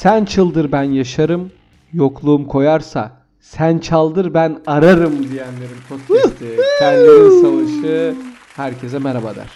[0.00, 1.50] Sen çıldır ben yaşarım.
[1.92, 6.56] Yokluğum koyarsa sen çaldır ben ararım diyenlerin podcast'i.
[6.78, 8.14] Tellerin savaşı.
[8.56, 9.50] Herkese merhaba der.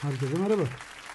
[0.00, 0.62] Herkese merhaba.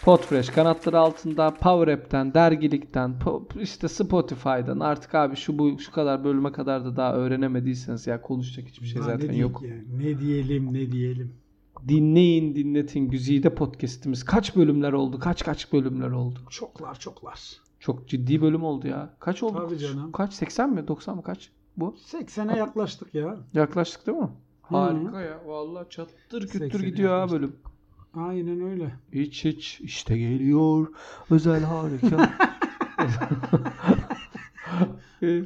[0.03, 3.15] Podfresh kanatları altında Power App'ten, dergilikten,
[3.61, 8.67] işte Spotify'dan artık abi şu bu şu kadar bölüme kadar da daha öğrenemediyseniz ya konuşacak
[8.67, 9.61] hiçbir şey zaten ne yok.
[9.61, 9.83] yani?
[9.97, 11.33] Ne diyelim ne diyelim.
[11.87, 15.19] Dinleyin dinletin güzide podcast'imiz kaç bölümler oldu?
[15.19, 16.39] Kaç kaç bölümler oldu?
[16.49, 17.62] Çoklar çoklar.
[17.83, 19.09] Çok ciddi bölüm oldu ya.
[19.19, 19.65] Kaç oldu?
[19.67, 20.11] Tabii canım.
[20.11, 20.33] Kaç?
[20.33, 20.87] 80 mi?
[20.87, 21.23] 90 mı?
[21.23, 21.49] Kaç?
[21.77, 21.95] Bu?
[22.11, 23.37] 80'e yaklaştık ya.
[23.53, 24.29] Yaklaştık değil mi?
[24.61, 25.39] Harika ya.
[25.45, 27.41] Vallahi çattır küttür 80'e gidiyor ha yaklaştık.
[27.41, 27.55] bölüm.
[28.13, 28.93] Aynen öyle.
[29.13, 30.87] Hiç hiç işte geliyor
[31.29, 32.17] özel harika.
[35.23, 35.41] Ee,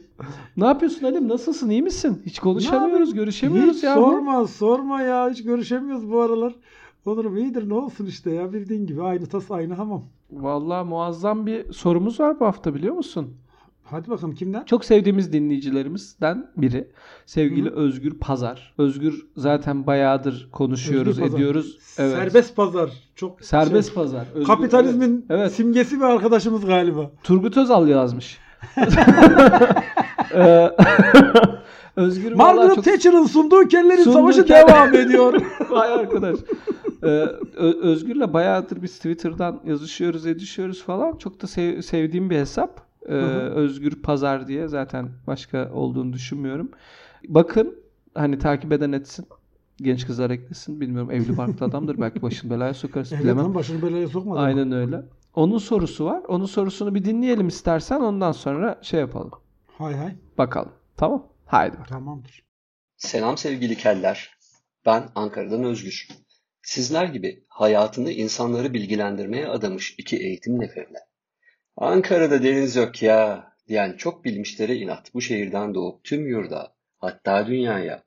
[0.57, 1.27] ne yapıyorsun Halim?
[1.27, 1.69] Nasılsın?
[1.69, 2.21] İyi misin?
[2.25, 3.93] Hiç konuşamıyoruz, görüşemiyoruz Hiç ya.
[3.93, 5.29] sorma sorma ya.
[5.29, 6.55] Hiç görüşemiyoruz bu aralar.
[7.05, 9.03] Olurum iyidir ne olsun işte ya bildiğin gibi.
[9.03, 10.03] Aynı tas aynı hamam.
[10.31, 13.33] Vallahi muazzam bir sorumuz var bu hafta biliyor musun?
[13.83, 14.63] Hadi bakalım kimden?
[14.63, 16.87] Çok sevdiğimiz dinleyicilerimizden biri.
[17.25, 17.73] Sevgili Hı.
[17.75, 18.73] Özgür Pazar.
[18.77, 21.79] Özgür zaten bayağıdır konuşuyoruz, Özgür ediyoruz.
[21.97, 22.15] Evet.
[22.15, 22.89] Serbest pazar.
[23.15, 24.25] Çok Serbest şey, pazar.
[24.33, 25.51] Özgür- kapitalizmin Evet.
[25.51, 27.11] simgesi bir arkadaşımız galiba.
[27.23, 28.37] Turgut Özal yazmış.
[30.35, 30.71] Ee,
[31.95, 32.85] Özgür Margaret çok...
[32.85, 35.41] Thatcher'ın sunduğu kellerin Sunduğu savaşı devam ediyor.
[35.69, 36.35] Vay arkadaş.
[37.03, 37.07] Ee,
[37.61, 41.17] Özgür'le bayağıdır biz Twitter'dan yazışıyoruz, edişiyoruz falan.
[41.17, 42.81] Çok da sev- sevdiğim bir hesap.
[43.05, 43.17] Ee, hı.
[43.39, 46.71] Özgür Pazar diye zaten başka olduğunu düşünmüyorum.
[47.27, 47.75] Bakın
[48.13, 49.25] hani takip eden etsin.
[49.77, 50.81] Genç kızlar eklesin.
[50.81, 52.01] Bilmiyorum evli barklı adamdır.
[52.01, 53.13] Belki başını belaya sokarız.
[53.13, 53.55] Evet bilemem.
[53.55, 54.39] başını belaya sokmadı.
[54.39, 55.01] Aynen öyle.
[55.35, 56.23] Onun sorusu var.
[56.27, 58.01] Onun sorusunu bir dinleyelim istersen.
[58.01, 59.31] Ondan sonra şey yapalım.
[59.67, 60.15] Hay hay.
[60.37, 60.71] Bakalım.
[60.97, 61.27] Tamam?
[61.45, 61.87] Haydi bakalım.
[61.87, 62.43] Tamamdır.
[62.97, 64.37] Selam sevgili keller.
[64.85, 66.07] Ben Ankara'dan Özgür.
[66.67, 70.99] Sizler gibi hayatını insanları bilgilendirmeye adamış iki eğitim neferiyle.
[71.77, 78.03] Ankara'da deniz yok ya diyen çok bilmişlere inat bu şehirden doğup tüm yurda, hatta dünyaya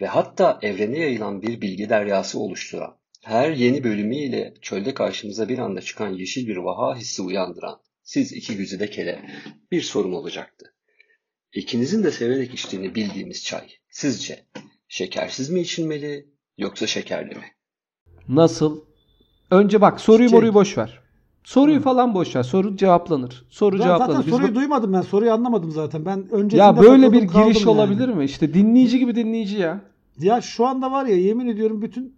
[0.00, 5.80] ve hatta evrene yayılan bir bilgi deryası oluşturan, her yeni bölümüyle çölde karşımıza bir anda
[5.80, 9.30] çıkan yeşil bir vaha hissi uyandıran siz iki güzide kele
[9.70, 10.74] bir sorum olacaktı.
[11.52, 14.46] İkinizin de severek içtiğini bildiğimiz çay sizce
[14.88, 16.26] şekersiz mi içilmeli
[16.58, 17.44] yoksa şekerli mi?
[18.28, 18.80] Nasıl?
[19.50, 20.98] Önce bak soruyu Şey- moruyu boş ver.
[21.44, 21.82] Soruyu Hı.
[21.82, 22.42] falan boş ver.
[22.42, 23.44] Soru cevaplanır.
[23.50, 24.08] Soru Ben cevaplanır.
[24.12, 25.00] zaten Biz soruyu bu- duymadım ben.
[25.00, 26.04] Soruyu anlamadım zaten.
[26.04, 28.14] Ben öncesinde ya böyle bir giriş kaldım olabilir yani.
[28.18, 28.24] mi?
[28.24, 29.80] İşte dinleyici gibi dinleyici ya.
[30.18, 32.14] Ya şu anda var ya yemin ediyorum bütün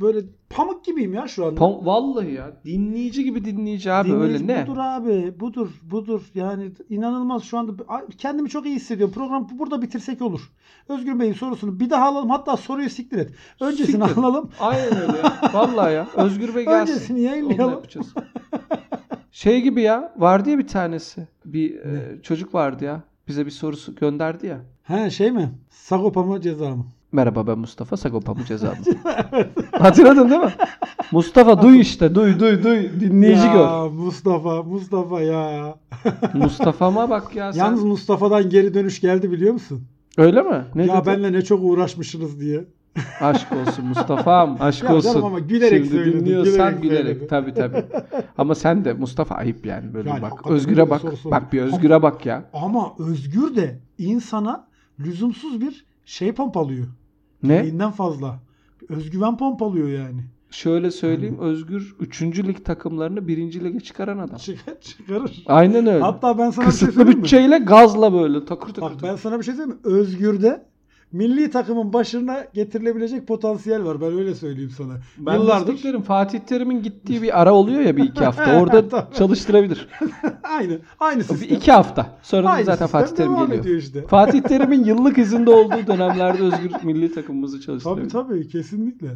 [0.00, 0.18] böyle
[0.50, 1.60] pamuk gibiyim ya şu anda.
[1.60, 2.52] Pam- Vallahi ya.
[2.64, 4.66] Dinleyici gibi dinleyici abi Dinleyici öyle ne?
[4.66, 5.40] Budur abi.
[5.40, 5.68] Budur.
[5.82, 6.22] Budur.
[6.34, 7.72] Yani inanılmaz şu anda.
[8.18, 9.14] Kendimi çok iyi hissediyorum.
[9.14, 10.50] Programı burada bitirsek olur.
[10.88, 12.30] Özgür Bey'in sorusunu bir daha alalım.
[12.30, 13.30] Hatta soruyu siktir et.
[13.60, 14.22] Öncesini Siktir.
[14.22, 14.50] alalım.
[14.60, 15.32] Aynen öyle ya.
[15.52, 16.08] Vallahi ya.
[16.16, 16.92] Özgür Bey gelsin.
[16.94, 17.82] Öncesini yayınlayalım.
[19.32, 20.14] Şey gibi ya.
[20.16, 21.28] Vardı ya bir tanesi.
[21.44, 21.98] Bir Ne?
[21.98, 23.02] e, çocuk vardı ya.
[23.28, 24.60] Bize bir sorusu gönderdi ya.
[24.82, 25.50] He şey mi?
[25.70, 26.86] Sagopa mı ceza mı?
[27.12, 28.74] Merhaba ben Mustafa Sagopa mı ceza mı?
[29.72, 30.52] Hatırladın değil mi?
[31.12, 33.90] Mustafa duy işte duy duy duy dinleyici ya, gör.
[33.90, 35.74] Mustafa, Mustafa ya.
[36.34, 37.60] Mustafa'ma bak ya sen.
[37.60, 39.82] Yalnız Mustafa'dan geri dönüş geldi biliyor musun?
[40.18, 40.64] Öyle mi?
[40.74, 41.06] Ne ya dedi?
[41.06, 42.64] benle ne çok uğraşmışsınız diye.
[43.20, 45.12] Aşk olsun Mustafa'm aşk Ya olsun.
[45.12, 47.30] canım ama gülerek Şimdi söyledim, dinliyorsan gülerek gülerek.
[47.30, 47.84] Tabii tabii.
[48.38, 50.50] Ama sen de Mustafa ayıp yani böyle Yani bak.
[50.50, 51.00] Özgür'e bak.
[51.00, 51.30] soru sor.
[51.30, 52.44] Bak bir Özgür'e bak ya.
[52.52, 54.66] Ama Özgür de insana
[55.00, 56.86] lüzumsuz bir şey pompalıyor.
[57.42, 57.56] Ne?
[57.56, 58.40] Gereğinden fazla.
[58.88, 60.20] Özgüven pompalıyor yani.
[60.50, 61.38] Şöyle söyleyeyim.
[61.40, 62.22] Özgür 3.
[62.22, 63.64] lig takımlarını 1.
[63.64, 64.36] lige çıkaran adam.
[64.36, 65.42] Çıkar, çıkarır.
[65.46, 66.00] Aynen öyle.
[66.04, 67.24] Hatta ben sana bir şey Kısıtlı söyleyeyim mi?
[67.24, 68.82] bütçeyle gazla böyle takır takır.
[68.82, 69.08] Bak takır.
[69.08, 69.90] ben sana bir şey söyleyeyim mi?
[69.96, 70.66] Özgür'de
[71.12, 74.00] milli takımın başına getirilebilecek potansiyel var.
[74.00, 74.92] Ben öyle söyleyeyim sana.
[75.18, 75.78] Ben Yıllardır.
[75.78, 78.60] Yıllardır Fatih Terim'in gittiği bir ara oluyor ya bir iki hafta.
[78.60, 79.88] Orada çalıştırabilir.
[80.42, 80.78] aynı.
[81.00, 81.56] Aynı Bir sistem.
[81.56, 82.18] iki hafta.
[82.22, 83.64] Sonra Aynı zaten Fatih Terim geliyor.
[83.78, 84.06] işte.
[84.06, 88.10] Fatih Terim'in yıllık izinde olduğu dönemlerde Özgür milli takımımızı Tabii çalıştırabilir.
[88.10, 89.08] tabii kesinlikle.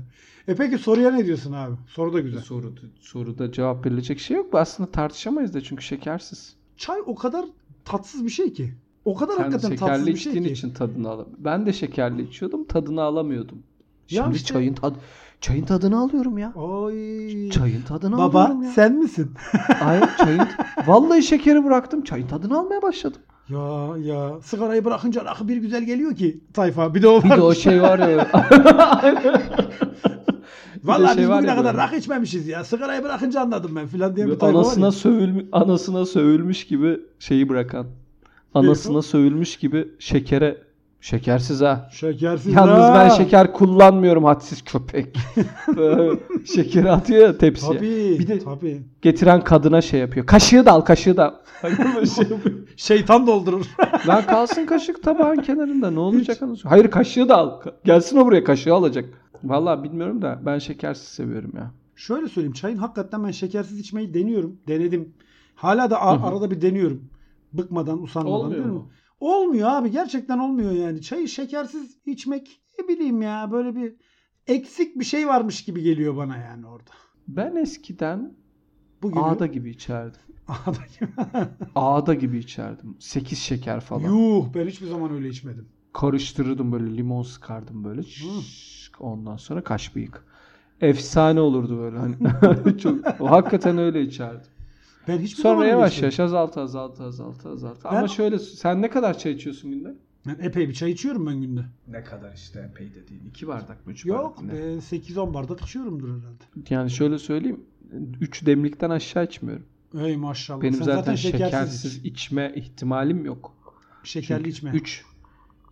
[0.49, 1.75] E peki soruya ne diyorsun abi?
[1.89, 2.41] Soru da güzel.
[2.41, 4.55] Soru, soruda cevap verilecek şey yok.
[4.55, 6.55] Aslında tartışamayız da çünkü şekersiz.
[6.77, 7.45] Çay o kadar
[7.85, 8.75] tatsız bir şey ki.
[9.05, 10.51] O kadar Sen hakikaten tatsız bir şey ki.
[10.53, 11.27] için tadını alam.
[11.39, 13.59] Ben de şekerli içiyordum, tadını alamıyordum.
[14.11, 14.95] Ya Şimdi işte- çayın tad
[15.41, 16.47] çayın tadını alıyorum ya.
[16.57, 17.51] Ay.
[17.51, 18.71] Çayın tadını Baba alıyorum ya.
[18.71, 19.31] sen misin?
[19.79, 20.41] Hayır çayın
[20.87, 22.03] vallahi şekeri bıraktım.
[22.05, 23.21] Çayın tadını almaya başladım.
[23.49, 26.95] ya ya sigarayı bırakınca rakı bir güzel geliyor ki tayfa.
[26.95, 27.37] Bir de o Bir var.
[27.39, 28.29] de o şey var ya.
[30.85, 32.65] Vallahi şey biz var bugüne kadar rakı içmemişiz ya.
[32.65, 34.93] Sigarayı bırakınca anladım ben filan diye bir tayfa var anasına ya.
[34.93, 37.87] sövülmüş anasına sövülmüş gibi şeyi bırakan.
[38.55, 40.57] Anasına sövülmüş gibi şekere
[41.01, 41.89] şekersiz ha.
[41.93, 42.95] Şekersiz Yalnız ha.
[42.95, 45.17] ben şeker kullanmıyorum hadsiz köpek.
[46.55, 47.73] Şekeri atıyor ya tepsiye.
[47.79, 48.17] Tabii.
[48.19, 48.83] Bir de tabii.
[49.03, 50.27] getiren kadına şey yapıyor.
[50.27, 51.41] Kaşığı da al kaşığı da.
[52.17, 52.27] şey.
[52.77, 53.67] Şeytan doldurur.
[54.09, 56.43] Lan kalsın kaşık tabağın kenarında ne olacak?
[56.43, 57.61] anasını- Hayır kaşığı da al.
[57.85, 59.05] Gelsin o buraya kaşığı alacak.
[59.45, 61.71] Vallahi bilmiyorum da ben şekersiz seviyorum ya.
[61.97, 62.53] Şöyle söyleyeyim.
[62.53, 64.57] Çayın hakikaten ben şekersiz içmeyi deniyorum.
[64.69, 65.09] Denedim.
[65.55, 66.27] Hala da a- Hı hı.
[66.27, 67.01] arada bir deniyorum.
[67.53, 68.35] Bıkmadan, usanmadan.
[68.35, 68.73] Olmuyor değil mi?
[68.73, 68.91] mu?
[69.21, 69.91] Olmuyor abi.
[69.91, 71.03] Gerçekten olmuyor yani.
[71.03, 73.95] Çayı şekersiz içmek ne bileyim ya böyle bir
[74.47, 76.91] eksik bir şey varmış gibi geliyor bana yani orada.
[77.29, 78.37] Ben eskiden
[79.03, 80.21] Bugün ağda gibi içerdim.
[80.49, 81.11] Ağda gibi.
[81.75, 82.97] Ağda gibi içerdim.
[82.99, 84.09] 8 şeker falan.
[84.09, 85.69] Yuh ben hiçbir zaman öyle içmedim.
[85.93, 88.03] Karıştırırdım böyle limon sıkardım böyle.
[88.03, 90.25] Şşş, Ondan sonra kaş bıyık.
[90.81, 92.17] Efsane olurdu böyle hani.
[92.79, 94.52] Çok, o hakikaten öyle içerdim.
[95.09, 97.85] Ben hiçbir Sonra yavaş yavaş azalt azalt azalt azalt.
[97.85, 99.95] Ben- Ama şöyle sen ne kadar çay içiyorsun günde?
[100.27, 101.61] Ben epey bir çay içiyorum ben günde.
[101.89, 103.21] Ne kadar işte epey de değil.
[103.29, 104.53] 2 bardak mı 3 Yok bardak mı?
[104.59, 106.45] be 8-10 bardak içiyorumdur herhalde.
[106.71, 107.61] Yani şöyle söyleyeyim.
[108.21, 109.67] 3 demlikten aşağı içmiyorum.
[109.99, 110.63] Ey maşallah.
[110.63, 112.07] Benim Sen zaten, şekersiz şekersiz iç.
[112.07, 113.53] içme ihtimalim yok.
[114.05, 114.71] Şekerli içme.
[114.71, 115.05] 3.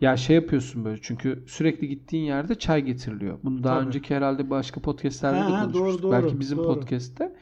[0.01, 3.39] Ya şey yapıyorsun böyle çünkü sürekli gittiğin yerde çay getiriliyor.
[3.45, 3.87] Bunu daha Tabii.
[3.87, 6.03] önceki herhalde başka podcastlerde Ha, de konuşmuştuk.
[6.03, 6.67] doğru, doğru, belki bizim doğru.
[6.75, 7.33] podcast'te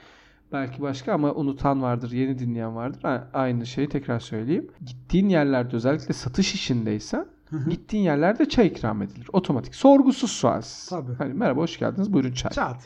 [0.52, 3.00] belki başka ama unutan vardır, yeni dinleyen vardır.
[3.02, 4.70] Ha, Aynı şeyi tekrar söyleyeyim.
[4.86, 7.70] Gittiğin yerlerde özellikle satış işindeysen Hı hı.
[7.70, 9.28] gittiğin yerlerde çay ikram edilir.
[9.32, 9.74] Otomatik.
[9.74, 10.88] Sorgusuz sualsiz.
[10.88, 11.14] Tabii.
[11.14, 12.12] Hani merhaba hoş geldiniz.
[12.12, 12.52] Buyurun çay.
[12.52, 12.76] Çat.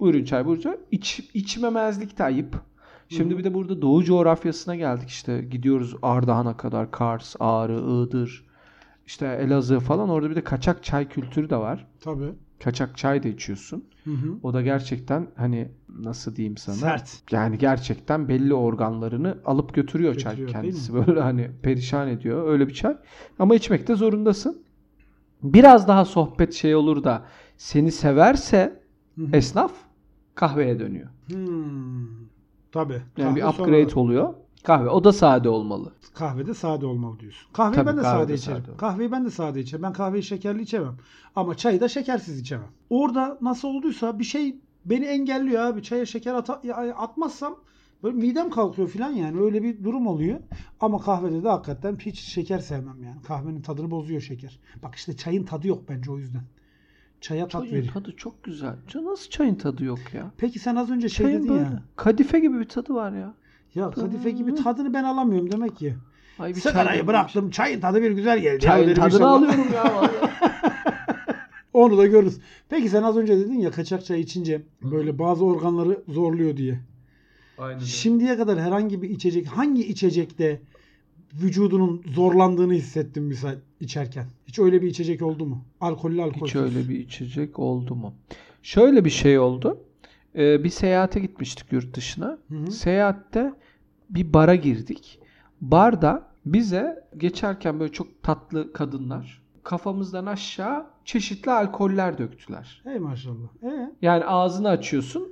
[0.00, 0.76] Buyurun çay, buyurun çay.
[0.90, 2.56] İç, içmemezlik de ayıp.
[3.08, 5.40] Şimdi bir de burada Doğu coğrafyasına geldik işte.
[5.42, 6.90] Gidiyoruz Ardahan'a kadar.
[6.90, 8.44] Kars, Ağrı, Iğdır,
[9.06, 10.08] işte Elazığ falan.
[10.08, 11.86] Orada bir de kaçak çay kültürü de var.
[12.00, 12.32] Tabii.
[12.64, 13.84] Kaçak çay da içiyorsun.
[14.04, 14.34] Hı hı.
[14.42, 15.68] O da gerçekten hani
[15.98, 16.76] nasıl diyeyim sana?
[16.76, 17.22] Sert.
[17.30, 20.94] Yani gerçekten belli organlarını alıp götürüyor, çay Götürüyor, değil kendisi.
[20.94, 22.96] Böyle hani perişan ediyor öyle bir çay.
[23.38, 24.62] Ama içmekte zorundasın.
[25.42, 27.24] Biraz daha sohbet şey olur da
[27.56, 28.80] seni severse
[29.18, 29.36] Hı hı.
[29.36, 29.72] esnaf
[30.34, 31.08] kahveye dönüyor.
[31.26, 32.06] Hmm.
[32.72, 33.02] Tabii.
[33.16, 34.34] Yani bir Kahve upgrade sonra- oluyor.
[34.66, 34.88] Kahve.
[34.90, 35.92] O da sade olmalı.
[36.14, 37.48] Kahvede sade olmalı diyorsun.
[37.52, 38.64] Kahveyi Tabii, ben de kahvede sade içerim.
[38.66, 38.76] sade.
[38.76, 39.82] Kahveyi ben de sade içerim.
[39.82, 40.96] Ben kahveyi şekerli içemem.
[41.36, 42.68] Ama çayı da şekersiz içemem.
[42.90, 45.82] Orada nasıl olduysa bir şey beni engelliyor abi.
[45.82, 46.34] Çaya şeker
[46.64, 47.56] ya- atmazsam
[48.02, 49.40] böyle midem kalkıyor falan yani.
[49.40, 50.40] Öyle bir durum oluyor.
[50.80, 53.22] Ama kahvede de hakikaten hiç şeker sevmem yani.
[53.22, 54.58] Kahvenin tadını bozuyor şeker.
[54.82, 56.42] Bak işte çayın tadı yok bence o yüzden.
[57.20, 57.92] Çaya tat Çayın veriyor.
[57.92, 58.76] tadı çok güzel.
[59.02, 60.30] Nasıl çayın tadı yok ya?
[60.38, 61.82] Peki sen az önce şey Çayın dedin böyle ya.
[61.96, 63.34] kadife gibi bir tadı var ya.
[63.74, 65.94] Ya kadife gibi tadını ben alamıyorum demek ki.
[66.38, 67.50] Ay bir Sigarayı çay- bıraktım.
[67.50, 68.54] Çayın tadı bir güzel geldi.
[68.54, 69.32] ya Çayın dedim tadını inşallah.
[69.32, 70.10] alıyorum ya vallahi.
[71.72, 72.38] Onu da görürüz.
[72.68, 76.78] Peki sen az önce dedin ya kaçak çay içince böyle bazı organları zorluyor diye.
[77.58, 77.78] Aynen.
[77.80, 80.60] Şimdiye kadar herhangi bir içecek hangi içecekte
[81.42, 84.26] vücudunun zorlandığını hissettin misal içerken?
[84.46, 85.64] Hiç öyle bir içecek oldu mu?
[85.80, 86.48] Alkollü alkolsüz.
[86.48, 88.14] Hiç öyle bir içecek oldu mu?
[88.62, 89.78] Şöyle bir şey oldu.
[90.36, 92.38] Ee, bir seyahate gitmiştik yurt dışına.
[92.48, 92.70] Hı hı.
[92.70, 93.54] Seyahatte
[94.10, 95.20] bir bara girdik.
[95.60, 102.80] Barda bize geçerken böyle çok tatlı kadınlar kafamızdan aşağı çeşitli alkoller döktüler.
[102.84, 103.48] Hey maşallah.
[103.62, 103.92] Ee?
[104.02, 105.28] Yani ağzını açıyorsun,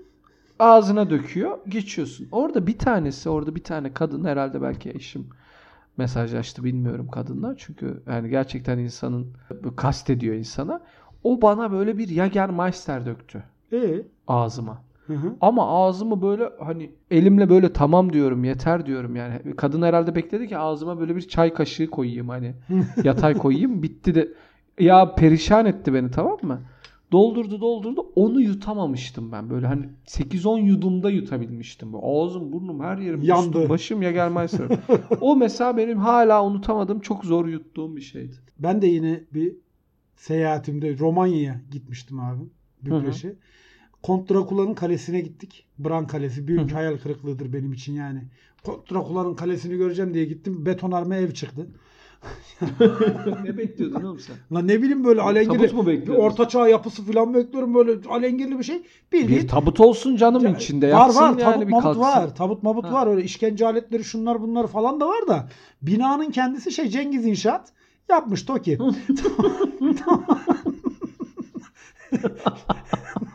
[0.59, 2.29] ağzına döküyor, geçiyorsun.
[2.33, 5.29] Orada bir tanesi, orada bir tane kadın herhalde belki eşim
[5.97, 7.55] mesajlaştı bilmiyorum kadınla.
[7.59, 9.33] Çünkü yani gerçekten insanın
[9.77, 10.83] kast ediyor insana.
[11.25, 13.43] O bana böyle bir Jagermeister döktü
[13.73, 14.03] Ee?
[14.29, 14.83] ağzıma.
[15.07, 15.37] Hı hı.
[15.41, 19.57] Ama ağzımı böyle hani elimle böyle tamam diyorum yeter diyorum yani.
[19.57, 22.55] Kadın herhalde bekledi ki ağzıma böyle bir çay kaşığı koyayım hani
[23.05, 24.29] yatay koyayım bitti de
[24.79, 26.61] ya perişan etti beni tamam mı?
[27.13, 31.93] Doldurdu doldurdu onu yutamamıştım ben böyle hani 8-10 yudumda yutabilmiştim.
[31.93, 33.47] Böyle Ağzım burnum her yerim Yandı.
[33.47, 34.53] üstüm, başım ya gelmez.
[35.21, 38.37] o mesela benim hala unutamadığım çok zor yuttuğum bir şeydi.
[38.59, 39.57] Ben de yine bir
[40.17, 42.43] seyahatimde Romanya'ya gitmiştim abi.
[42.83, 43.37] Bükreş'e.
[44.05, 45.67] Kont Drakula'nın kalesine gittik.
[45.79, 46.49] Bran Kalesi.
[46.49, 48.23] Büyük Hı hayal kırıklığıdır benim için yani.
[48.65, 50.67] Kont Drakula'nın kalesini göreceğim diye gittim.
[50.67, 51.67] Betonarme ev çıktı.
[53.45, 54.37] ne bekliyordun oğlum sen?
[54.57, 55.59] Lan ne bileyim böyle alengirli.
[55.59, 56.23] Tabut mu bir bekliyordun?
[56.23, 58.83] orta çağ yapısı falan bekliyorum böyle alengirli bir şey.
[59.13, 60.93] Bildiğin Bir tabut olsun canım Ya, içinde.
[60.93, 62.01] var var yani tabut bir mabut kalksın.
[62.03, 62.35] var.
[62.37, 62.93] Tabut mabut Ha.
[62.93, 63.07] var.
[63.07, 65.49] Öyle işkence aletleri şunlar bunlar falan da var da
[65.83, 67.73] binanın kendisi şey Cengiz İnşaat
[68.09, 68.79] yapmış Toki.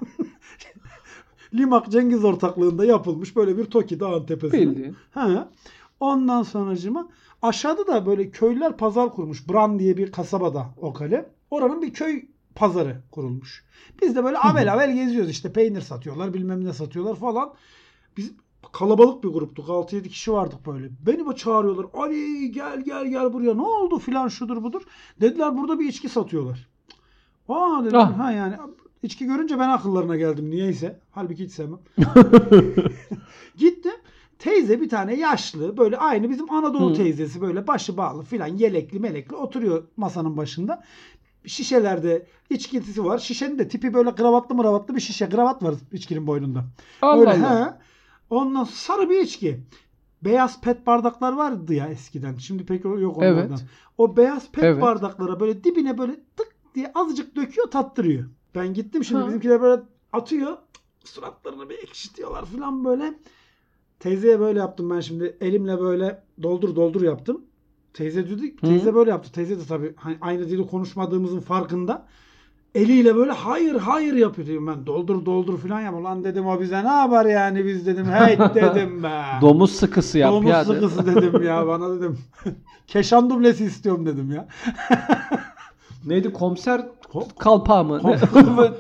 [1.54, 4.62] Limak Cengiz ortaklığında yapılmış böyle bir Toki dağın tepesinde.
[4.62, 4.96] Bildiğin.
[5.12, 5.50] Ha.
[6.00, 7.10] Ondan sonracıma
[7.42, 9.50] aşağıda da böyle köylüler pazar kurmuş.
[9.50, 11.30] Bran diye bir kasabada o kale.
[11.52, 12.26] Oranın bir köy
[12.56, 13.66] pazarı kurulmuş.
[14.02, 17.54] Biz de böyle avel avel geziyoruz işte peynir satıyorlar bilmem ne satıyorlar falan.
[18.18, 18.32] Biz
[18.74, 20.90] kalabalık bir gruptuk 6-7 kişi vardık böyle.
[21.06, 21.86] Beni böyle çağırıyorlar.
[21.94, 24.82] Ali gel gel gel buraya ne oldu filan şudur budur.
[25.22, 26.68] Dediler burada bir içki satıyorlar.
[27.50, 28.18] Aa dedim Ah.
[28.20, 28.56] ha yani
[29.04, 31.00] içki görünce ben akıllarına geldim niyeyse.
[31.12, 31.80] Halbuki hiç sevmem.
[33.58, 33.94] Gittim.
[34.40, 36.94] Teyze bir tane yaşlı böyle aynı bizim Anadolu Hı.
[36.94, 40.84] teyzesi böyle başı bağlı filan yelekli melekli oturuyor masanın başında.
[41.46, 43.18] Şişelerde içkisi var.
[43.18, 45.30] Şişenin de tipi böyle kravatlı mıravatlı bir şişe.
[45.30, 46.66] Kravat var içkinin boynunda.
[47.02, 47.66] Allah Öyle, Allah.
[47.66, 47.74] he.
[48.30, 49.60] Ondan sarı bir içki.
[50.22, 52.38] Beyaz pet bardaklar vardı ya eskiden.
[52.38, 53.40] Şimdi pek yok onlardan.
[53.50, 53.66] Evet.
[53.98, 54.82] O beyaz pet Evet.
[54.82, 58.26] bardaklara böyle dibine böyle tık diye azıcık döküyor tattırıyor.
[58.56, 59.28] Ben gittim şimdi Ha.
[59.28, 59.82] bizimkiler böyle
[60.14, 60.58] atıyor.
[61.06, 63.14] Suratlarını bir ekşitiyorlar falan böyle.
[64.00, 65.38] Teyzeye böyle yaptım ben şimdi.
[65.42, 67.42] Elimle böyle doldur doldur yaptım.
[67.94, 69.32] Teyze dedi, teyze böyle yaptı.
[69.32, 72.06] Teyze de tabii hani aynı dili konuşmadığımızın farkında.
[72.76, 74.86] Eliyle böyle hayır hayır yapıyor diyorum ben.
[74.86, 75.94] Doldur doldur falan yap.
[75.96, 78.06] Ulan dedim o bize ne yapar yani biz dedim.
[78.06, 79.24] Hey dedim be.
[79.42, 80.66] Domuz sıkısı yap Domuz ya.
[80.66, 82.18] sıkısı dedim ya bana dedim.
[82.88, 84.48] Keşan dublesi istiyorum dedim ya.
[86.06, 88.02] Neydi komiser Kom- kalpağı mı?
[88.04, 88.18] Ne?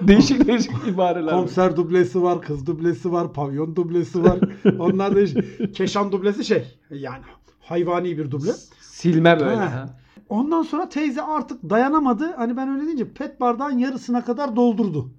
[0.07, 1.33] değişik değişik ibareler.
[1.33, 4.39] Komiser dublesi var, kız dublesi var, pavyon dublesi var.
[4.79, 7.23] Onlar da Keşan dublesi şey yani
[7.59, 8.51] hayvani bir duble.
[8.81, 9.55] Silme böyle.
[9.55, 9.71] Ha.
[9.71, 9.89] ha.
[10.29, 12.33] Ondan sonra teyze artık dayanamadı.
[12.35, 15.11] Hani ben öyle deyince pet bardağın yarısına kadar doldurdu.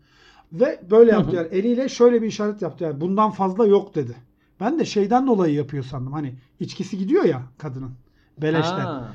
[0.53, 4.17] Ve böyle yaptı yani eliyle şöyle bir işaret yaptı yani bundan fazla yok dedi.
[4.61, 6.13] Ben de şeyden dolayı yapıyor sandım.
[6.13, 7.91] Hani içkisi gidiyor ya kadının.
[8.39, 8.81] Beleşten.
[8.81, 9.13] Ha.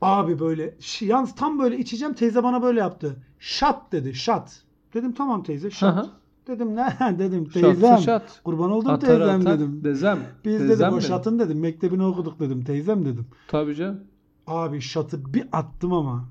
[0.00, 3.16] Abi böyle yalnız tam böyle içeceğim teyze bana böyle yaptı.
[3.38, 4.62] Şat dedi şat.
[4.94, 6.10] Dedim tamam teyze şat.
[6.46, 7.98] dedim ne dedim teyzem.
[7.98, 8.40] şat.
[8.44, 9.58] Kurban oldum Atar teyzem atar.
[9.58, 9.84] dedim.
[9.84, 10.18] Dezem.
[10.44, 11.08] Biz Dezem dedim o dedim.
[11.08, 13.26] şatın dedim mektebini okuduk dedim teyzem dedim.
[13.48, 14.00] Tabii canım.
[14.46, 16.28] Abi şatı bir attım ama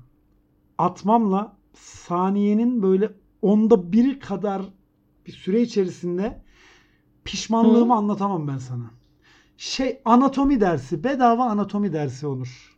[0.78, 4.62] atmamla saniyenin böyle onda biri kadar
[5.26, 6.42] bir süre içerisinde
[7.24, 7.96] pişmanlığımı Hı.
[7.98, 8.90] anlatamam ben sana.
[9.56, 12.75] Şey anatomi dersi bedava anatomi dersi olur.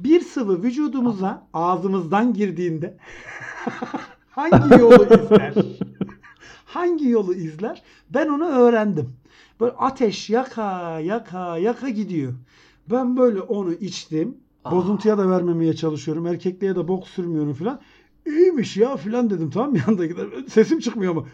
[0.00, 2.96] Bir sıvı vücudumuza ağzımızdan girdiğinde
[4.30, 5.54] hangi yolu izler?
[6.64, 7.82] hangi yolu izler?
[8.10, 9.12] Ben onu öğrendim.
[9.60, 12.32] Böyle ateş yaka yaka yaka gidiyor.
[12.90, 14.36] Ben böyle onu içtim.
[14.64, 14.72] Ah.
[14.72, 16.26] Bozuntuya da vermemeye çalışıyorum.
[16.26, 17.80] Erkekliğe de bok sürmüyorum filan.
[18.26, 20.26] İyiymiş ya filan dedim tamam mı yandakiler.
[20.48, 21.26] Sesim çıkmıyor ama.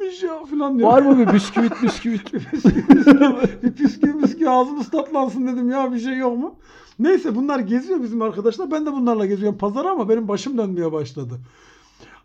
[0.00, 0.88] İyiymiş ya filan diyor.
[0.88, 2.32] Var mı bir bisküvit bisküvit?
[3.62, 6.54] bir püskü püskü ağzımız tatlansın dedim ya bir şey yok mu?
[6.98, 8.70] Neyse bunlar geziyor bizim arkadaşlar.
[8.70, 11.34] Ben de bunlarla geziyorum pazara ama benim başım dönmeye başladı.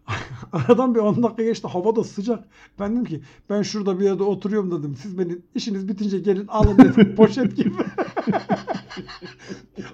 [0.54, 1.68] Aradan bir 10 dakika geçti.
[1.68, 2.44] Hava da sıcak.
[2.80, 4.96] Ben dedim ki ben şurada bir yerde oturuyorum dedim.
[5.02, 7.16] Siz beni işiniz bitince gelin alın dedim.
[7.18, 7.74] Poşet gibi.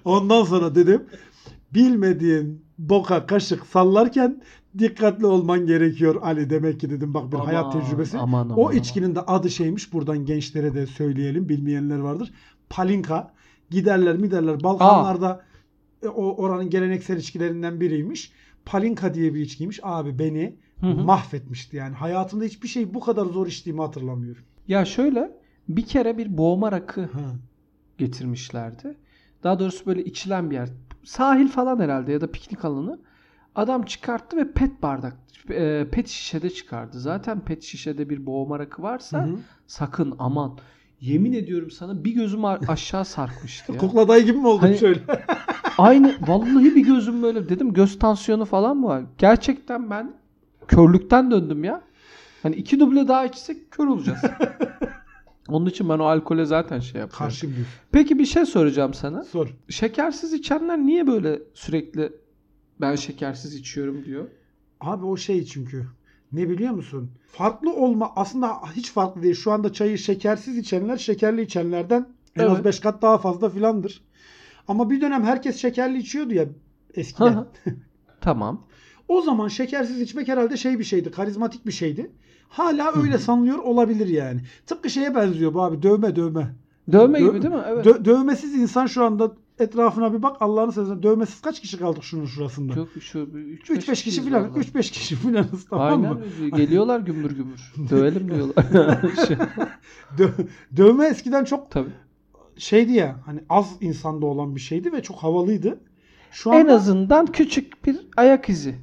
[0.05, 1.03] Ondan sonra dedim
[1.73, 4.41] bilmediğin boka kaşık sallarken
[4.79, 8.17] dikkatli olman gerekiyor Ali demek ki dedim bak bir hayat Aman, tecrübesi.
[8.17, 12.33] aman, aman, o içkinin de adı şeymiş buradan gençlere de söyleyelim bilmeyenler vardır.
[12.69, 13.33] Palinka
[13.69, 15.41] giderler mi derler Balkanlarda
[16.03, 18.31] e, o oranın geleneksel içkilerinden biriymiş.
[18.65, 19.79] Palinka diye bir içkiymiş.
[19.83, 21.03] Abi beni Hı hı.
[21.03, 21.95] mahvetmişti yani.
[21.95, 24.43] Hayatımda hiçbir şey bu kadar zor içtiğimi hatırlamıyorum.
[24.67, 25.31] ya şöyle
[25.69, 27.35] bir kere bir boğma rakı Ha.
[27.97, 28.97] getirmişlerdi.
[29.43, 30.69] Daha doğrusu böyle içilen bir yer.
[31.03, 32.99] Sahil falan herhalde ya da piknik alanı.
[33.57, 35.17] Adam çıkarttı ve pet bardak,
[35.49, 36.99] e, pet şişede çıkardı.
[36.99, 39.37] Zaten pet şişede bir boğma rakı varsa Hı hı.
[39.67, 40.57] sakın aman.
[41.01, 43.77] Yemin ediyorum sana bir gözüm aşağı sarkmıştı ya.
[43.77, 44.99] Kukla dayı gibi mi oldun Hani- şöyle?
[45.77, 49.03] Aynı vallahi bir gözüm böyle dedim göz tansiyonu falan mı var?
[49.17, 50.13] Gerçekten ben
[50.67, 51.81] körlükten döndüm ya.
[52.43, 54.19] Hani iki duble daha içsek kör olacağız.
[55.47, 57.25] Onun için ben o alkole zaten şey yapıyorum.
[57.25, 57.65] Karşı bir.
[57.91, 59.23] Peki bir şey soracağım sana.
[59.23, 59.47] Sor.
[59.69, 62.11] Şekersiz içenler niye böyle sürekli
[62.81, 64.27] ben şekersiz içiyorum diyor?
[64.81, 65.85] Abi o şey çünkü.
[66.31, 67.11] Ne biliyor musun?
[67.31, 69.35] Farklı olma aslında hiç farklı değil.
[69.35, 72.65] Şu anda çayı şekersiz içenler şekerli içenlerden en az Evet.
[72.65, 74.01] 5 kat daha fazla filandır.
[74.67, 76.45] Ama bir dönem herkes şekerli içiyordu ya
[76.93, 77.45] eskiden.
[78.21, 78.65] Tamam.
[79.07, 81.11] o zaman şekersiz içmek herhalde şey bir şeydi.
[81.11, 82.11] Karizmatik bir şeydi.
[82.49, 84.41] Hala öyle sanılıyor olabilir yani.
[84.65, 86.55] Tıpkı şeye benziyor bu abi dövme dövme.
[86.91, 87.61] Dövme Dö- gibi değil mi?
[87.67, 87.85] Evet.
[87.85, 92.25] Dö- dövmesiz insan şu anda etrafına bir bak Allah'ını seversen dövmesiz kaç kişi kaldık şunun
[92.25, 92.73] şurasında?
[92.75, 94.45] Çok şu 3-5 3-5 kişi filan.
[94.53, 96.13] 3-5 kişi filanız tamam Aynen.
[96.13, 96.21] mı?
[96.57, 97.73] Geliyorlar gümbür gümbür.
[97.89, 98.65] Dövelim diyorlar.
[99.27, 99.37] Şey,
[100.17, 100.47] Dö-
[100.77, 101.89] dövme eskiden çok Tabii.
[102.57, 105.79] şeydi ya hani az insanda olan bir şeydi ve çok havalıydı.
[106.31, 108.75] Şu En anda azından küçük bir ayak izi.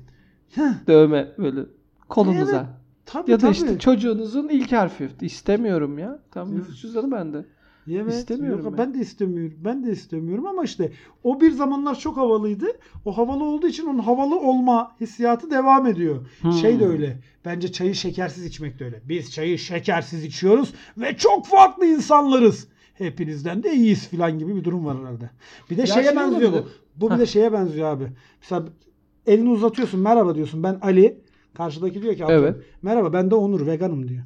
[0.55, 1.61] Heh, Dövme böyle
[2.09, 2.67] kolunuza.
[3.07, 3.53] tabii Ya da tabii.
[3.53, 5.09] işte çocuğunuzun ilk harfi.
[5.21, 6.19] İstemiyorum ya.
[6.31, 6.77] Tamam Evet.
[6.77, 7.45] cüzdanı bende.
[7.93, 8.87] Evet, istemiyorum yok, ben.
[8.87, 9.57] ben de istemiyorum.
[9.65, 10.93] Ben de istemiyorum ama işte
[11.25, 12.67] o bir zamanlar çok havalıydı.
[13.05, 16.27] O havalı olduğu için onun havalı olma hissiyatı devam ediyor.
[16.41, 16.53] Hmm.
[16.53, 17.19] Şey de öyle.
[17.45, 19.01] Bence çayı şekersiz içmek de öyle.
[19.05, 22.69] Biz çayı şekersiz içiyoruz ve çok farklı insanlarız.
[22.95, 25.31] Hepinizden de iyiyiz falan gibi bir durum var herhalde.
[25.71, 26.69] Bir de Ya şeye şey benziyor bu.
[26.97, 28.07] Bu bir de şeye benziyor abi.
[28.41, 28.65] Mesela
[29.27, 30.63] elini uzatıyorsun merhaba diyorsun.
[30.63, 31.25] Ben Ali.
[31.55, 32.57] Karşıdaki diyor ki Evet.
[32.83, 34.25] merhaba ben de Onur veganım diyor.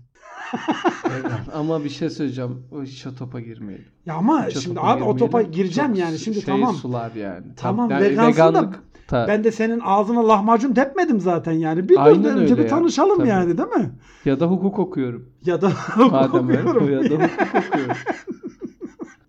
[1.54, 2.62] Ama bir şey söyleyeceğim.
[2.72, 3.86] O hiç o topa girmeyelim.
[4.06, 5.52] Ya ama Hiç şimdi abi o topa girmeyelim.
[5.52, 6.18] gireceğim Çok yani.
[6.18, 6.74] Şimdi şey tamam.
[6.74, 7.46] sular yani.
[7.56, 8.70] Tamam, yani vegansın da
[9.08, 11.88] ta- Ben de senin ağzına lahmacun tepmedim zaten yani.
[11.88, 12.68] Bir Aynen önce bir ya.
[12.68, 13.28] tanışalım Tabii.
[13.28, 13.90] yani değil mi?
[14.24, 15.28] ya da hukuk okuyorum.
[15.44, 15.70] Ya da
[16.10, 16.90] Madem öyle okuyorum.
[16.92, 17.96] ya da hukuk okuyorum.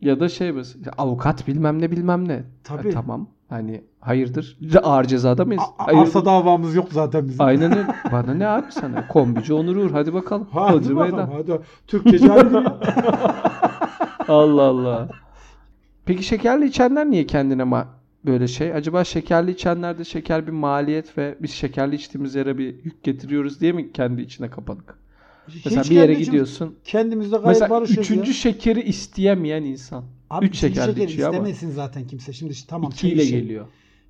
[0.02, 2.44] ya da şey mesela avukat bilmem ne bilmem ne.
[2.64, 2.84] Tabii.
[2.88, 3.28] Ha, tamam.
[3.50, 4.58] Hani hayırdır?
[4.84, 5.64] Ağır cezada mıyız?
[5.78, 6.04] A- a- Hayırdır?
[6.08, 7.46] arsa davamız yok zaten bizim.
[7.46, 7.88] Aynen öyle.
[8.12, 9.08] Bana ne abi sana?
[9.08, 9.92] Kombici Onur Uğur.
[9.92, 10.48] Hadi bakalım.
[10.52, 11.30] Hadi Hodri bakalım.
[11.30, 11.32] meydan.
[11.38, 11.60] Hadi.
[11.88, 12.56] Türkçe cahil
[14.28, 15.08] Allah Allah.
[16.06, 17.86] Peki şekerli içenler niye kendine ma-
[18.26, 18.74] böyle şey?
[18.74, 23.72] Acaba şekerli içenlerde şeker bir maliyet ve biz şekerli içtiğimiz yere bir yük getiriyoruz diye
[23.72, 24.99] mi kendi içine kapanık?
[25.66, 26.76] Mesela Hiç bir yere gidiyorsun.
[26.84, 28.34] Kendimizde gayet Mesela barışıyoruz üçüncü ya.
[28.34, 30.04] şekeri isteyemeyen insan.
[30.30, 32.34] Abi üç şekeri içiyor ama istemesin zaten kimse.
[32.34, 33.66] Şimdi işte tamam iki çayı ile şey- geliyor.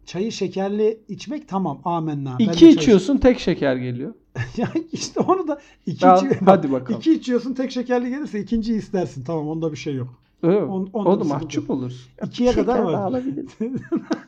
[0.05, 2.35] Çayı şekerli içmek tamam amenna.
[2.39, 4.13] Ben İki çay- içiyorsun tek şeker geliyor.
[4.57, 6.99] ya işte onu da iki, Ya, içi- hadi bakalım.
[6.99, 9.23] iki içiyorsun tek şekerli gelirse ikinciyi istersin.
[9.23, 10.19] Tamam onda bir şey yok.
[10.43, 10.65] Öyle mi?
[10.65, 12.11] On- onda o bir da sıkıntı mahcup olursun.
[12.25, 12.93] İkiye kadar Şeker var.
[12.93, 13.47] daha alabilirim.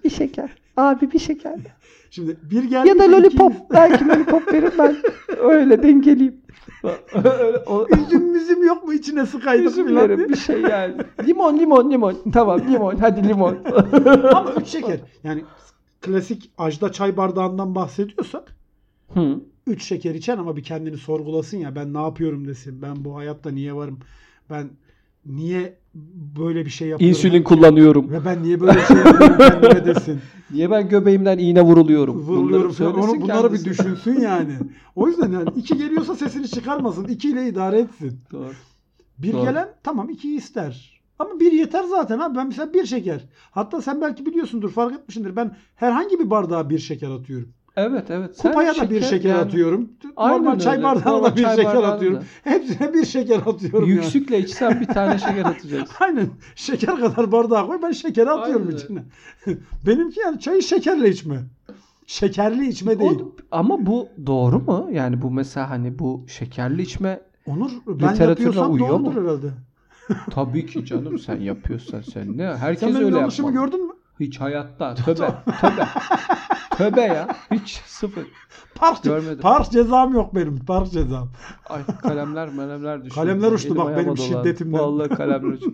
[0.04, 0.50] bir şeker.
[0.78, 1.60] Abi bir şeker.
[2.12, 2.88] Şimdi bir geldi.
[2.90, 3.54] Ya da lollipop.
[3.74, 4.96] Belki lollipop verin ben.
[5.38, 6.36] Öyle dengeleyeyim.
[6.84, 10.30] Öyle, o, Üzüm müzüm yok mu içine sıkaydık Üzüm falan verin diye.
[10.30, 10.96] bir şey yani.
[11.28, 12.18] Limon limon limon.
[12.34, 12.96] Tamam limon.
[12.96, 13.58] Hadi limon.
[14.36, 15.00] Ama üç şeker.
[15.24, 15.44] Yani
[16.02, 18.56] klasik ajda çay bardağından bahsediyorsak
[19.14, 19.40] Hı.
[19.68, 22.82] üç şeker içen ama bir kendini sorgulasın ya ben ne yapıyorum desin.
[22.82, 24.00] Ben bu hayatta niye varım?
[24.50, 24.70] Ben
[25.26, 25.78] niye
[26.40, 27.16] böyle bir şey yapıyorum?
[27.18, 28.12] İnsülin kullanıyorum.
[28.12, 30.20] Ve ben niye böyle bir şey yapıyorum kendime desin.
[30.52, 32.16] Niye ben göbeğimden iğne vuruluyorum?
[32.18, 33.10] Vuruluyorum Bunları falan.
[33.10, 33.66] Onu, bunları bir kendisi.
[33.70, 34.54] düşünsün yani.
[34.96, 37.06] O yüzden yani iki geliyorsa sesini çıkarmasın.
[37.08, 38.20] İki ile idare etsin.
[38.32, 38.52] Doğru.
[39.18, 39.42] Bir Doğru.
[39.42, 41.02] gelen tamam ikiyi ister.
[41.20, 42.38] Ama bir yeter zaten abi.
[42.38, 43.26] Ben mesela bir şeker.
[43.52, 45.36] Hatta sen belki biliyorsundur fark etmişsindir.
[45.36, 47.50] Ben herhangi bir bardağa bir şeker atıyorum.
[47.76, 48.38] Evet evet.
[48.38, 49.90] Sen Kupaya da bir şeker yani atıyorum.
[50.16, 52.18] Aynen Normal çay bardağına Normal da bir şeker atıyorum.
[52.20, 52.24] da.
[52.44, 53.90] Hepsine bir şeker atıyorum yani.
[53.92, 55.96] Yüksükle içsen bir tane şeker atacaksın.
[56.00, 56.30] Aynen.
[56.56, 58.78] Şeker kadar bardağa koy ben şekeri atıyorum Aynen.
[58.78, 59.04] içine.
[59.88, 61.40] Benimki yani çayı şekerle içme.
[62.08, 63.20] Şekerli içme değil.
[63.22, 64.90] O- ama bu doğru mu?
[64.92, 69.22] Yani bu mesela hani bu şekerli içme Onur ben yapıyorsam doğrudur mu?
[69.22, 69.48] herhalde.
[70.32, 72.46] tabii ki canım sen yapıyorsan sen ne?
[72.58, 73.66] Herkes Sen benim öyle yanlışımı yapmalı.
[73.72, 73.91] gördün mü?
[74.22, 74.94] Hiç hayatta.
[74.96, 75.14] Töbe.
[75.62, 75.88] töbe.
[76.72, 77.28] töbe ya.
[77.52, 78.28] Hiç sıfır.
[78.76, 79.40] Park, Görmedim.
[79.42, 80.60] park cezam yok benim.
[80.66, 81.30] Park cezam.
[81.70, 83.16] Ay kalemler malemler düştü.
[83.16, 84.22] Kalemler uçtu Elim bak benim dolandı.
[84.22, 84.80] şiddetimden.
[84.80, 85.74] Vallahi kalemler uçtu.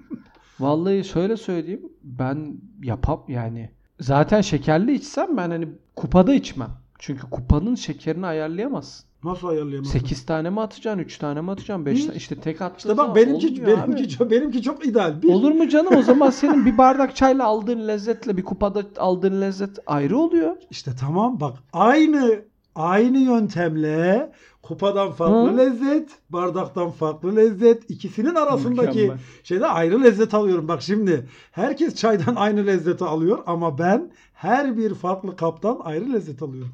[0.60, 1.92] Vallahi şöyle söyleyeyim.
[2.02, 3.70] Ben yapam yani.
[4.00, 6.70] Zaten şekerli içsem ben hani kupada içmem.
[6.98, 9.06] Çünkü kupanın şekerini ayarlayamazsın.
[9.24, 9.98] Nasıl ayarlayamazsın?
[9.98, 10.98] 8 tane mi atacaksın?
[10.98, 11.86] 3 tane mi atacaksın?
[11.86, 12.06] 5 Bir.
[12.06, 12.16] tane.
[12.16, 14.08] İşte tek attığın İşte bak benimki benimki abi.
[14.08, 15.22] çok, benimki çok ideal.
[15.22, 15.96] Bir, Olur mu canım?
[15.96, 20.56] O zaman senin bir bardak çayla aldığın lezzetle bir kupada aldığın lezzet ayrı oluyor.
[20.70, 22.42] İşte tamam bak aynı
[22.74, 24.32] aynı yöntemle
[24.62, 25.56] kupadan farklı Hı?
[25.58, 29.18] lezzet, bardaktan farklı lezzet, ikisinin arasındaki Mükemmel.
[29.42, 30.68] şeyde ayrı lezzet alıyorum.
[30.68, 36.42] Bak şimdi herkes çaydan aynı lezzeti alıyor ama ben her bir farklı kaptan ayrı lezzet
[36.42, 36.72] alıyorum.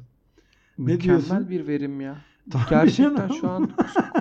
[0.77, 1.49] Mükemmel diyorsun?
[1.49, 2.15] bir verim ya.
[2.51, 3.33] Tabii Gerçekten canım.
[3.41, 3.69] şu an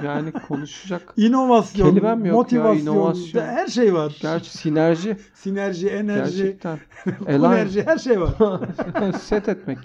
[0.05, 1.14] yani konuşacak.
[1.17, 3.43] İnovasyon, Kelimem yok ya, motivasyon, inovasyon.
[3.43, 4.17] her şey var.
[4.21, 5.17] Gerçi sinerji.
[5.35, 6.79] Sinerji, enerji, Gerçekten.
[7.27, 8.35] enerji, her şey var.
[9.21, 9.79] Set etmek.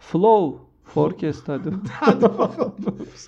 [0.00, 0.64] Flow.
[0.84, 1.70] Forecast hadi.
[1.92, 2.74] Hadi bakalım.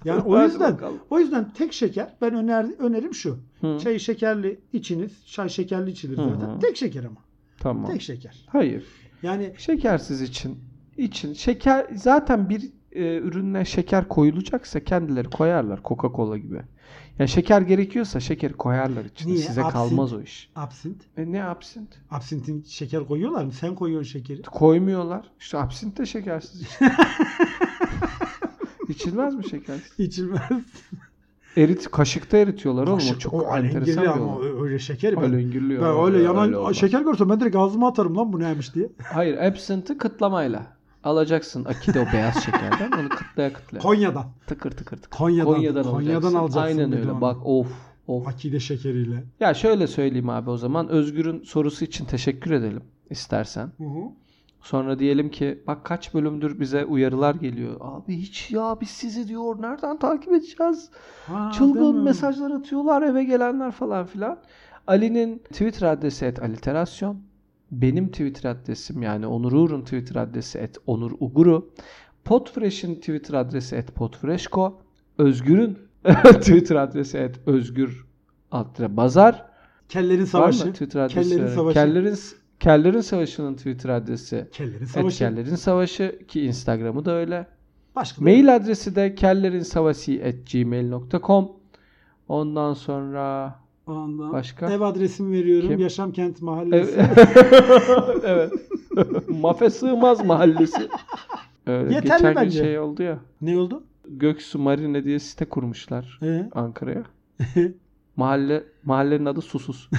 [0.05, 0.99] Yani o yüzden bakalım.
[1.11, 3.39] o yüzden tek şeker ben öner, önerim şu.
[3.61, 5.27] Hı, Çayı şekerli içiniz.
[5.27, 6.55] Çay şekerli içilir zaten.
[6.55, 6.59] hı.
[6.61, 7.17] Tek şeker ama.
[7.61, 7.93] tamam.
[7.93, 8.45] Tek şeker.
[8.47, 8.85] Hayır.
[9.23, 10.59] Yani Şekersiz için.
[10.97, 11.33] için.
[11.33, 15.79] Şeker zaten bir e, ürüne şeker koyulacaksa kendileri koyarlar.
[15.85, 16.61] Coca-Cola gibi.
[17.19, 19.33] Yani şeker gerekiyorsa şekeri koyarlar içine.
[19.33, 19.43] Niye?
[19.43, 19.73] Size Absint.
[19.73, 20.51] kalmaz o iş.
[20.57, 21.03] absint.
[21.17, 21.89] E ne absint?
[22.11, 23.53] Absintin şeker koyuyorlar mı?
[23.53, 24.43] Sen koyuyorsun şekeri.
[24.43, 25.31] Koymuyorlar.
[25.41, 26.87] İşte absint de şekersiz için.
[28.89, 29.93] İçilmez mi şekersiz?
[29.99, 30.41] İçilmez.
[31.57, 32.93] Erit, kaşıkta eritiyorlar oğlum.
[32.95, 34.49] O Kaşık- çok o enteresan bir ama olay.
[34.63, 35.13] öyle şeker.
[35.13, 36.77] Alengirli Ben ya, öyle yanan olmaz.
[36.77, 38.89] şeker görsem ben direkt ağzıma atarım lan bu neymiş diye.
[39.13, 40.76] Hayır, absint'i kıtlamayla.
[41.07, 42.92] Alacaksın akide o beyaz şekerden.
[43.01, 43.83] Onu kıtlaya kıtlaya.
[43.83, 44.25] Konya'dan.
[44.47, 45.19] tıkır tıkır tıkır.
[45.19, 45.55] Konya'dan.
[45.55, 46.38] Konya'dan, Konya'dan alacaksın.
[46.38, 47.12] alacaksın Aynen öyle.
[47.12, 47.21] onu.
[47.21, 47.66] Bak of
[48.07, 48.29] of.
[48.29, 49.25] Akide şekeriyle.
[49.40, 50.88] Ya şöyle söyleyeyim abi o zaman.
[50.88, 53.66] Özgür'ün sorusu için teşekkür edelim istersen.
[53.79, 54.01] Hı hı.
[54.62, 57.77] Sonra diyelim ki bak kaç bölümdür bize uyarılar geliyor.
[57.81, 60.90] Abi hiç ya biz sizi diyor nereden takip edeceğiz?
[61.27, 64.38] Ha, Çılgın mesajlar atıyorlar eve gelenler falan filan.
[64.87, 67.21] Ali'nin Twitter adresi et aliterasyon.
[67.71, 71.71] Benim Twitter adresim yani Onur Uğur'un Twitter adresi et Onur Uguru.
[72.25, 74.81] Podfresh'in Twitter adresi et Podfreshko.
[75.19, 75.79] Özgür'ün
[76.41, 78.07] Twitter adresi et Özgür
[78.51, 79.47] Altre Bazar.
[79.89, 80.73] Kellerin savaşı.
[80.73, 81.31] Twitter adresi?
[81.31, 81.55] Kellerin?
[81.55, 81.75] Savaşı.
[81.75, 82.17] Kellerin,
[82.61, 85.19] Kellerin Savaşı'nın Twitter adresi Kellerin et savaşı.
[85.19, 87.47] Kellerin Savaşı ki Instagram'ı da öyle.
[87.97, 91.49] Başka da Mail adresi de kellerinsavasi.gmail.com
[92.29, 93.55] Ondan sonra
[93.87, 94.70] Ondan Başka?
[94.72, 95.68] Ev adresimi veriyorum.
[95.68, 95.79] Kim?
[95.81, 96.96] Yaşam Kent Mahallesi.
[98.25, 98.53] evet.
[99.29, 100.88] Mafe Sığmaz Mahallesi.
[101.66, 102.59] Öyle Yeterli geçen gün bence.
[102.59, 103.18] şey oldu ya.
[103.42, 103.83] Ne oldu?
[104.09, 106.49] Göksu Marine diye site kurmuşlar Ee?
[106.55, 107.03] Ankara'ya.
[108.16, 109.90] Mahalle mahallenin adı Susuz.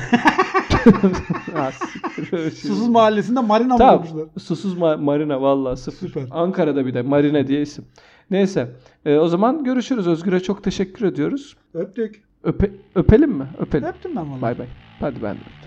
[2.30, 2.52] Şey.
[2.52, 3.98] Susuz Mahallesi'nde marina mı Tamam.
[4.06, 4.28] kurmuşlar?
[4.40, 6.08] Susuz ma- Marina vallahi sıfır.
[6.08, 6.24] Süper.
[6.32, 7.86] Ankara'da bir de Marina diye isim.
[8.32, 8.76] Neyse.
[9.06, 10.08] e, o zaman görüşürüz.
[10.08, 11.58] Özgür'e çok teşekkür ediyoruz.
[11.74, 12.27] Öptük.
[12.48, 13.48] Öpe- öpelim mi?
[13.60, 13.88] Öpelim.
[13.88, 14.42] Öptüm ben vallahi.
[14.42, 14.68] Bay bay.
[15.00, 15.67] Hadi ben de.